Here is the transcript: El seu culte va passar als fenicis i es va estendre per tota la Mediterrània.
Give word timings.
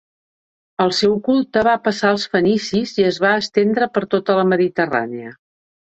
El 0.85 0.93
seu 0.99 1.11
culte 1.27 1.63
va 1.67 1.75
passar 1.87 2.09
als 2.13 2.25
fenicis 2.35 2.97
i 3.03 3.07
es 3.13 3.19
va 3.27 3.37
estendre 3.43 3.89
per 3.99 4.07
tota 4.15 4.39
la 4.41 4.51
Mediterrània. 4.55 5.37